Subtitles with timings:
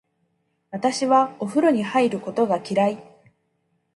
[0.71, 3.03] 私はお風呂に入ることが嫌い。